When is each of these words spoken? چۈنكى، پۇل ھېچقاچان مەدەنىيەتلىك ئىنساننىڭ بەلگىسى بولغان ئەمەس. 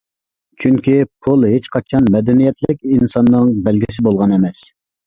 چۈنكى، 0.63 0.95
پۇل 1.27 1.45
ھېچقاچان 1.51 2.09
مەدەنىيەتلىك 2.17 2.81
ئىنساننىڭ 2.95 3.57
بەلگىسى 3.69 4.09
بولغان 4.11 4.37
ئەمەس. 4.41 4.69